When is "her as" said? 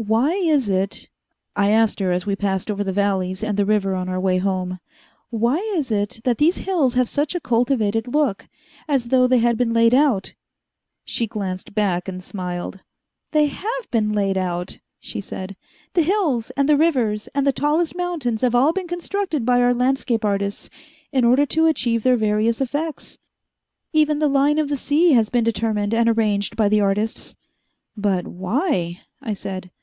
1.98-2.24